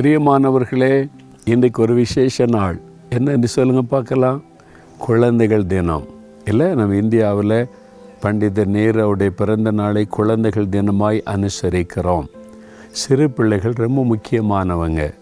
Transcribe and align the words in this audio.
பிரியமானவர்களே 0.00 1.10
இன்றைக்கு 1.44 1.82
ஒரு 1.82 1.94
விசேஷ 1.94 2.46
நாள். 2.46 2.80
என்னன்னு 3.10 3.44
சொல்லுங்க 3.44 3.82
பார்க்கலாம். 3.82 4.42
குழந்தைகள் 4.98 5.66
தினம். 5.66 6.04
இல்லை 6.44 6.74
நம்ம 6.74 6.96
இந்தியாவில் 6.96 7.68
பண்டித 8.20 8.64
நேருடைய 8.64 9.26
பிறந்த 9.26 9.70
நாளை 9.70 10.04
குழந்தைகள் 10.04 10.66
தினமாய் 10.66 11.20
அனுசரிக்கிறோம். 11.26 12.26
சிறு 12.90 13.30
பிள்ளைகள் 13.30 13.72
ரொம்ப 13.72 14.04
முக்கியமானவங்க. 14.04 15.12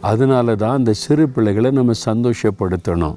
அதனால 0.00 0.56
தான் 0.56 0.76
அந்த 0.76 0.92
சிறு 0.92 1.28
பிள்ளைகளை 1.28 1.70
நம்ம 1.70 1.92
சந்தோஷப்படுத்தணும். 2.04 3.16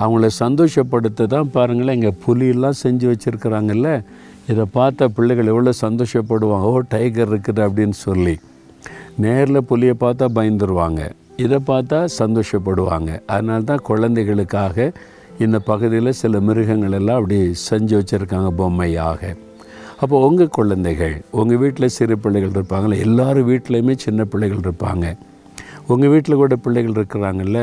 அவங்கள 0.00 0.28
சந்தோஷப்படுத்த 0.38 1.26
தான் 1.26 1.50
பாருங்களேன் 1.50 2.02
இங்கே 2.02 2.14
புலியெல்லாம் 2.26 2.82
செஞ்சு 2.82 3.14
வச்சுருக்குறாங்கல்ல. 3.14 4.04
இதை 4.48 4.64
பார்த்தா 4.74 5.04
பிள்ளைகள் 5.04 5.46
எவ்வளோ 5.46 5.72
சந்தோஷப்படுவாங்க. 5.80 6.62
ஓ 6.62 6.80
டைகர் 6.88 7.32
இருக்குது 7.32 7.68
அப்படின்னு 7.68 7.90
சொல்லி. 7.90 8.38
நேரில் 9.24 9.66
புலியை 9.68 9.94
பார்த்தா 10.00 10.26
பயந்துருவாங்க. 10.38 11.02
இதை 11.44 11.58
பார்த்தா 11.68 11.98
சந்தோஷப்படுவாங்க. 12.18 13.10
அதனால 13.26 13.64
தான் 13.70 13.86
குழந்தைகளுக்காக 13.90 14.92
இந்த 15.44 15.58
பகுதியில் 15.58 16.18
சில 16.20 16.40
மிருகங்கள் 16.40 16.96
எல்லாம் 16.98 17.18
அப்படி 17.20 17.38
செஞ்சு 17.68 17.94
வச்சுருக்காங்க 17.98 18.50
பொம்மையாக. 18.60 19.20
அப்போ 20.02 20.16
உங்கள் 20.26 20.54
குழந்தைகள் 20.58 21.16
உங்கள் 21.30 21.60
வீட்டில் 21.62 21.94
சிறு 21.96 22.18
பிள்ளைகள் 22.18 22.54
இருப்பாங்களே 22.56 22.98
எல்லோரும் 23.06 23.48
வீட்லேயுமே 23.50 23.94
சின்ன 23.96 24.24
பிள்ளைகள் 24.24 24.64
இருப்பாங்க. 24.66 25.06
உங்கள் 25.86 26.12
வீட்டில் 26.14 26.40
கூட 26.42 26.56
பிள்ளைகள் 26.56 26.98
இருக்கிறாங்கல்ல 26.98 27.60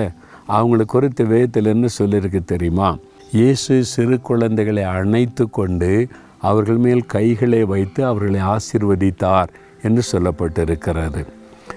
அவங்களை 0.58 0.86
குறித்து 0.86 1.26
வேதத்தில் 1.26 1.66
என்ன 1.66 1.88
சொல்லியிருக்கு 2.00 2.44
தெரியுமா? 2.46 2.90
இயேசு 3.32 3.76
சிறு 3.94 4.22
குழந்தைகளை 4.22 4.84
அணைத்து 4.84 5.50
கொண்டு 5.50 5.92
அவர்கள் 6.50 6.78
மேல் 6.78 7.06
கைகளை 7.06 7.64
வைத்து 7.64 8.06
அவர்களை 8.06 8.42
ஆசிர்வதித்தார் 8.56 9.54
என்று 9.82 10.02
சொல்லப்பட்டிருக்கிறது. 10.12 11.24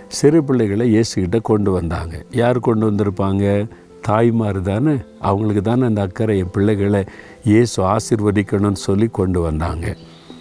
சிறு 0.08 0.44
பிள்ளைகளை 0.44 0.84
இயேசுகிட்ட 0.94 1.40
கொண்டு 1.40 1.70
வந்தாங்க. 1.70 2.24
யார் 2.30 2.58
கொண்டு 2.60 2.90
வந்திருப்பாங்க? 2.90 3.68
தாய்மார் 4.00 4.62
தானே. 4.62 4.96
அவங்களுக்கு 5.20 5.62
தானே 5.62 5.84
அந்த 5.84 6.00
அக்கறை. 6.00 6.38
என் 6.38 6.50
பிள்ளைகளை 6.50 7.04
இயேசு 7.44 7.84
ஆசிர்வதிக்கணும்னு 7.84 8.72
சொல்லி 8.72 9.08
கொண்டு 9.08 9.40
வந்தாங்க. 9.40 9.96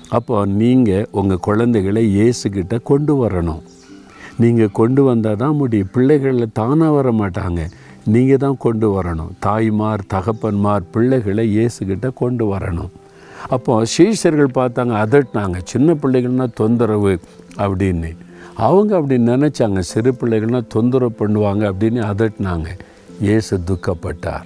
அப்போ 0.09 0.45
நீங்கள் 0.45 1.07
உங்கள் 1.11 1.39
குழந்தைகளை 1.39 2.03
இயேசுக்கிட்ட 2.17 2.81
கொண்டு 2.83 3.27
வரணும். 3.27 3.63
நீங்கள் 4.37 4.71
கொண்டு 4.71 5.03
வந்தால் 5.03 5.35
தான் 5.35 5.55
முடியும். 5.55 5.89
பிள்ளைகளில் 5.95 6.53
தானாக 6.53 6.91
வர 6.91 7.11
மாட்டாங்க. 7.11 7.69
நீங்கள் 8.05 8.37
தான் 8.37 8.57
கொண்டு 8.57 8.87
வரணும். 8.97 9.31
தாய்மார் 9.39 10.01
தகப்பன்மார் 10.07 10.83
பிள்ளைகளை 10.91 11.57
இயேசுக்கிட்ட 11.57 12.13
கொண்டு 12.13 12.45
வரணும். 12.53 12.91
அப்போ 13.49 13.85
சீஷர்கள் 13.85 14.57
பார்த்தாங்க 14.59 14.93
அதட்டினாங்க. 15.03 15.57
சின்ன 15.63 15.93
பிள்ளைகள்னால் 15.93 16.55
தொந்தரவு 16.61 17.19
அப்படின்னு. 17.57 18.11
அவங்க 18.53 18.95
அப்படி 18.95 19.21
நினச்சாங்க 19.21 19.79
சிறு 19.79 20.11
பிள்ளைகள்னால் 20.21 20.67
தொந்தரவு 20.67 21.15
பண்ணுவாங்க 21.19 21.63
அப்படின்னு 21.71 22.01
அதட்டினாங்க. 22.11 22.67
இயேசு 23.19 23.59
துக்கப்பட்டார். 23.59 24.45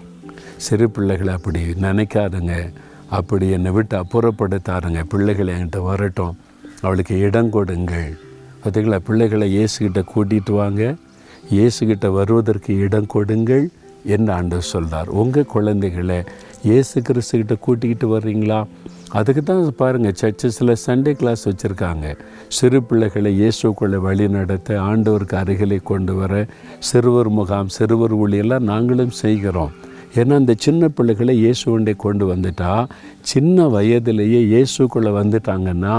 சிறு 0.55 0.89
பிள்ளைகளை 0.89 1.33
அப்படி 1.33 1.59
நினைக்காதுங்க. 1.59 2.71
அப்படி 3.09 3.49
என்னை 3.49 3.71
விட்டு 3.71 3.95
அப்புறப்படுத்தாருங்க. 4.03 5.03
பிள்ளைகளை 5.03 5.53
என்கிட்ட 5.53 5.81
வரட்டும். 5.83 6.37
அவளுக்கு 6.81 7.19
இடம் 7.19 7.49
கொடுங்கள். 7.49 8.17
பார்த்தீங்களா 8.63 8.99
பிள்ளைகளை 8.99 9.47
இயேசுகிட்ட 9.57 10.01
கூட்டிகிட்டு 10.15 10.51
வாங்க. 10.51 10.95
இயேசுகிட்ட 11.49 12.07
வருவதற்கு 12.11 12.77
இடம் 12.77 13.05
கொடுங்கள் 13.05 13.69
என்று 14.03 14.33
ஆண்டு 14.33 14.61
சொல்கிறார் 14.61 15.09
உங்கள் 15.21 15.45
குழந்தைகளை 15.45 16.23
இயேசு 16.67 17.01
கிறிஸ்துக்கிட்ட 17.07 17.55
கூட்டிக்கிட்டு 17.65 18.07
வர்றீங்களா? 18.13 18.59
அதுக்கு 19.19 19.41
தான் 19.43 19.61
பாருங்கள் 19.81 20.17
சர்ச்சஸில் 20.21 20.73
சண்டே 20.85 21.11
கிளாஸ் 21.19 21.43
வச்சுருக்காங்க. 21.49 22.05
சிறு 22.57 22.79
பிள்ளைகளை 22.89 23.31
இயேசுக்குள்ளே 23.41 23.99
வழி 24.07 24.25
நடத்த 24.37 24.79
ஆண்டவருக்கு 24.87 25.35
அருகிலே 25.41 25.79
கொண்டு 25.91 26.15
வர 26.15 26.33
சிறுவர் 26.89 27.29
முகாம் 27.37 27.69
சிறுவர் 27.77 28.15
ஊழியெல்லாம் 28.21 28.67
நாங்களும் 28.71 29.15
செய்கிறோம். 29.23 29.73
ஏன்னா 30.19 30.35
அந்த 30.41 30.53
சின்ன 30.65 30.89
பிள்ளைகளை 30.97 31.35
இயேசுவண்டை 31.43 31.95
கொண்டு 32.05 32.25
வந்துட்டா 32.33 32.73
சின்ன 33.31 33.67
வயதிலேயே 33.75 34.41
இயேசுக்குள்ளே 34.53 35.11
வந்துட்டாங்கன்னா 35.21 35.95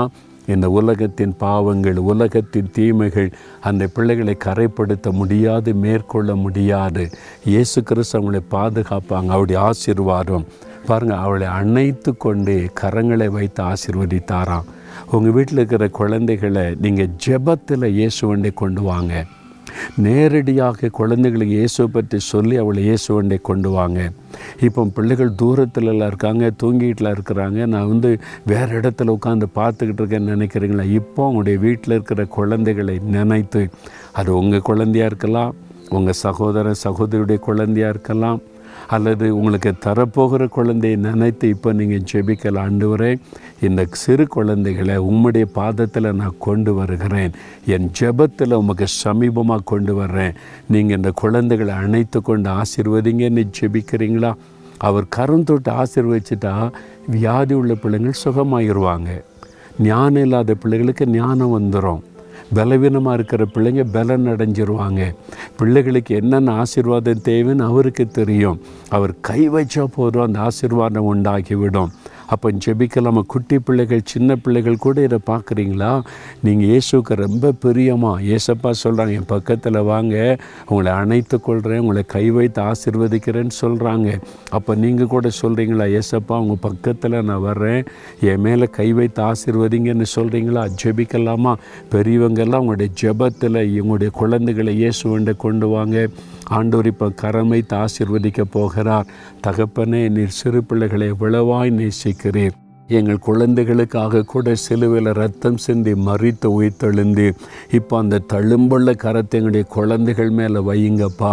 இந்த 0.46 0.70
உலகத்தின் 0.70 1.36
பாவங்கள் 1.36 1.96
உலகத்தின் 1.96 2.70
தீமைகள் 2.72 3.30
அந்த 3.60 3.86
பிள்ளைகளை 3.86 4.36
கரைப்படுத்த 4.44 5.10
முடியாது 5.10 5.74
மேற்கொள்ள 5.74 6.34
முடியாது. 6.34 7.10
இயேசு 7.44 7.82
கிறிஸ்து 7.82 8.20
அவங்களை 8.20 8.40
பாதுகாப்பாங்க 8.50 9.28
அவருடைய 9.28 9.60
ஆசீர்வாதம். 9.60 10.46
பாருங்கள் 10.86 11.18
அவளை 11.18 11.46
அணைத்து 11.46 12.16
கொண்டு 12.16 12.70
கரங்களை 12.80 13.28
வைத்து 13.28 13.62
ஆசீர்வதித்தாராம். 13.62 14.68
உங்கள் 15.10 15.32
வீட்டில் 15.32 15.56
இருக்கிற 15.56 15.88
குழந்தைகளை 15.88 16.74
நீங்கள் 16.80 17.12
ஜெபத்தில் 17.26 17.86
இயேசுவண்டை 17.98 18.54
கொண்டு 18.54 18.82
வாங்க. 18.82 19.24
நேரடியாக 20.06 20.88
குழந்தைகளுக்கு 20.98 21.54
இயேசுவை 21.54 21.88
பற்றி 21.92 22.18
சொல்லி 22.32 22.56
அவளை 22.56 22.82
இயேசுவண்டை 22.88 23.38
கொண்டு 23.50 23.70
வாங்க. 23.70 24.00
இப்போ 24.66 24.84
பிள்ளைகள் 24.96 25.32
தூரத்துலலாம் 25.42 26.10
இருக்காங்க 26.12 26.52
தூங்கிட்டுலாம் 26.62 27.16
இருக்கிறாங்க. 27.16 27.66
நான் 27.66 27.88
வந்து 27.88 28.10
வேறு 28.52 28.78
இடத்துல 28.80 29.16
உட்காந்து 29.16 29.48
பார்த்துக்கிட்டு 29.60 30.02
இருக்கேன்னு 30.02 30.34
நினைக்கிறீங்களா? 30.36 30.86
இப்போ 31.00 31.26
உங்களுடைய 31.26 31.58
வீட்டில் 31.66 31.96
இருக்கிற 31.98 32.24
குழந்தைகளை 32.38 32.98
நினைத்து 33.16 33.62
அது 34.12 34.30
உங்கள் 34.36 34.66
குழந்தையாக 34.70 35.10
இருக்கலாம் 35.12 35.52
உங்கள் 35.98 36.20
சகோதர 36.26 36.72
சகோதரியுடைய 36.86 37.38
குழந்தையாக 37.48 37.94
இருக்கலாம் 37.94 38.40
அல்லது 38.86 39.36
உங்களுக்கு 39.36 39.72
தரப்போகிற 39.84 40.48
குழந்தையை 40.48 40.98
நினைத்து 40.98 41.48
இப்போ 41.48 41.72
நீங்கள் 41.72 42.02
ஜெபிக்கல 42.12 42.60
ஆண்டவரே 42.66 43.20
இந்த 43.60 43.86
சிறு 43.90 44.26
குழந்தைகளை 44.26 44.98
உம்முடைய 44.98 45.44
பாதத்தில் 45.52 46.14
நான் 46.14 46.34
கொண்டு 46.38 46.74
வருகிறேன். 46.74 47.32
என் 47.66 47.90
ஜெபத்தில் 48.00 48.52
உமக்கு 48.52 48.86
சமீபமாக 49.04 49.58
கொண்டு 49.64 49.94
வர்றேன். 49.94 50.32
நீங்கள் 50.68 50.96
இந்த 50.96 51.10
குழந்தைகளை 51.10 51.74
அணைத்து 51.74 52.22
கொண்டு 52.22 52.50
ஆசீர்வதிங்கன்னு 52.50 53.50
ஜெபிக்கிறீங்களா? 53.60 54.34
அவர் 54.78 55.04
கரம் 55.08 55.44
தொட்டு 55.44 56.70
வியாதி 57.06 57.54
உள்ள 57.54 57.74
பிள்ளைங்கள் 57.74 58.22
சுகமாயிருவாங்க. 58.24 59.22
ஞானம் 59.78 60.22
இல்லாத 60.22 60.54
பிள்ளைகளுக்கு 60.54 61.06
ஞானம் 61.06 61.60
வந்துடும் 61.60 62.00
பலவீனமாக 62.54 63.14
இருக்கிற 63.14 63.46
பிள்ளைங்க 63.54 63.84
பலன் 63.92 64.26
அடைஞ்சிருவாங்க. 64.26 65.14
பிள்ளைகளுக்கு 65.56 66.14
என்னென்ன 66.16 66.52
ஆசீர்வாதம் 66.52 67.22
தேவைன்னு 67.24 67.62
அவருக்கு 67.62 68.06
தெரியும். 68.06 68.60
அவர் 68.88 69.14
கை 69.20 69.50
வச்சா 69.50 69.84
போதும் 69.84 70.22
அந்த 70.22 70.38
ஆசீர்வாதம் 70.38 71.04
உண்டாகிவிடும். 71.04 71.90
அப்போ 72.30 72.50
ஜெபிக்கலாமா 72.64 73.22
குட்டி 73.22 73.58
பிள்ளைகள் 73.58 74.02
சின்ன 74.04 74.36
பிள்ளைகள் 74.36 74.76
கூட 74.76 75.02
இதை 75.02 75.18
பார்க்குறீங்களா? 75.26 76.02
நீங்கள் 76.42 76.68
இயேசுக்கு 76.68 77.14
ரொம்ப 77.14 77.52
பிரியமா 77.64 78.12
ஏசப்பா 78.34 78.70
சொல்கிறாங்க 78.82 79.12
என் 79.12 79.26
பக்கத்தில் 79.26 79.78
வாங்க 79.82 80.38
உங்களை 80.68 80.92
அணைத்து 80.92 81.40
கொள்கிறேன் 81.40 81.80
உங்களை 81.80 82.02
கை 82.06 82.30
வைத்து 82.30 82.62
ஆசிர்வதிக்கிறேன்னு 82.62 83.56
சொல்கிறாங்க 83.60 84.08
அப்போ 84.50 84.74
நீங்கள் 84.74 85.06
கூட 85.06 85.28
சொல்கிறீங்களா 85.42 86.00
ஏசப்பா 86.00 86.38
உங்கள் 86.38 86.62
பக்கத்தில் 86.62 87.18
நான் 87.22 87.40
வர்றேன் 87.40 87.82
என் 88.20 88.40
மேலே 88.40 88.68
கை 88.78 88.92
வைத்து 88.92 89.22
ஆசிர்வதிங்கன்னு 89.22 90.08
சொல்கிறீங்களா 90.16 90.64
ஜெபிக்கலாமா? 90.82 91.54
பெரியவங்கெல்லாம் 91.94 92.64
உங்களுடைய 92.64 92.92
ஜெபத்தில் 93.02 93.60
உங்களுடைய 93.80 94.12
குழந்தைகளை 94.12 94.74
இயேசுவண்டை 94.82 95.36
கொண்டு 95.36 95.68
வாங்க. 95.68 95.96
ஆண்டவர் 96.44 96.86
இப்போ 96.86 97.06
கரமைத்து 97.22 97.74
ஆசிர்வதிக்க 97.76 98.40
போகிறார். 98.50 99.10
தகப்பனே 99.46 100.00
நீர் 100.08 100.38
சிறு 100.38 100.60
பிள்ளைகளை 100.64 101.06
எவ்வளவாய் 101.12 101.70
இருக்கிறீர் 102.20 102.56
எங்கள் 102.98 103.18
குழந்தைகளுக்காக 103.26 104.22
கூட 104.30 104.52
சிலுவையில் 104.62 105.10
ரத்தம் 105.18 105.58
சிந்தி 105.64 105.92
மறித்து 106.06 106.46
உயிர்த்தெழுந்து 106.54 107.26
இப்போ 107.78 107.94
அந்த 107.98 108.16
தழும்புள்ள 108.32 108.92
கரத்தை 109.02 109.36
எங்களுடைய 109.38 109.64
குழந்தைகள் 109.74 110.30
மேலே 110.38 110.60
வையுங்கப்பா. 110.68 111.30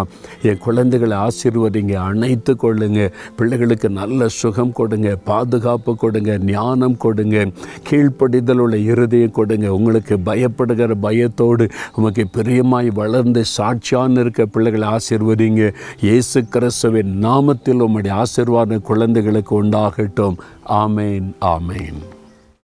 என் 0.49 0.61
குழந்தைகளை 0.65 1.15
ஆசீர்வதிங்க 1.17 1.93
அணைத்து 2.09 2.53
கொள்ளுங்க. 2.63 2.99
பிள்ளைகளுக்கு 3.37 3.89
நல்ல 3.89 4.27
சுகம் 4.27 4.73
கொடுங்க 4.79 5.15
பாதுகாப்பு 5.29 5.95
கொடுங்க 6.03 6.37
ஞானம் 6.51 6.97
கொடுங்க. 7.05 7.47
கீழ்ப்படிதல் 7.89 8.61
உள்ள 8.65 8.77
இருதயம் 8.91 9.35
கொடுங்க. 9.39 9.73
உங்களுக்கு 9.77 10.17
பயப்படுகிற 10.29 10.99
பயத்தோடு 11.07 11.67
உமக்கு 11.95 12.25
பிரியமாய் 12.37 12.91
வளர்ந்து 13.01 13.43
சாட்சியான 13.57 14.19
இருக்க 14.19 14.45
பிள்ளைகளை 14.45 14.89
ஆசீர்வதிங்க. 14.97 15.73
இயேசு 16.01 16.45
கிறிஸ்துவின் 16.55 17.11
நாமத்தில் 17.27 17.83
உம்முடைய 17.87 18.15
ஆசீர்வாத 18.23 18.79
குழந்தைகளுக்கு 18.91 19.55
உண்டாகட்டும். 19.63 20.37
Amen, 20.67 21.33
Amen. 21.41 22.16